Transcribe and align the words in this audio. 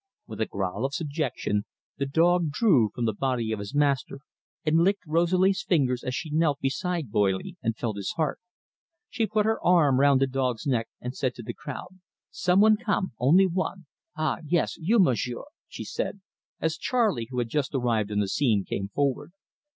With 0.25 0.41
a 0.41 0.47
growl 0.47 0.83
of 0.83 0.95
subjection, 0.95 1.65
the 1.99 2.07
dog 2.07 2.49
drew 2.49 2.89
from 2.95 3.05
the 3.05 3.13
body 3.13 3.51
of 3.51 3.59
his 3.59 3.75
master, 3.75 4.21
and 4.65 4.79
licked 4.79 5.03
Rosalie's 5.05 5.61
fingers 5.61 6.03
as 6.03 6.15
she 6.15 6.31
knelt 6.31 6.59
beside 6.59 7.11
Boily 7.11 7.55
and 7.61 7.77
felt 7.77 7.97
his 7.97 8.13
heart. 8.17 8.39
She 9.11 9.27
put 9.27 9.45
her 9.45 9.63
arm 9.63 9.99
round 9.99 10.19
the 10.19 10.25
dog's 10.25 10.65
neck, 10.65 10.89
and 10.99 11.15
said 11.15 11.35
to 11.35 11.43
the 11.43 11.53
crowd, 11.53 11.89
"Some 12.31 12.61
one 12.61 12.77
come 12.77 13.13
only 13.19 13.45
one 13.45 13.85
ah, 14.17 14.37
yes, 14.43 14.75
you, 14.79 14.97
Monsieur!" 14.97 15.43
she 15.67 15.85
added, 15.99 16.21
as 16.59 16.77
Charley, 16.79 17.27
who 17.29 17.37
had 17.37 17.49
just 17.49 17.75
arrived 17.75 18.11
on 18.11 18.17
the 18.21 18.27
scene, 18.27 18.65
came 18.65 18.87
forward. 18.89 19.33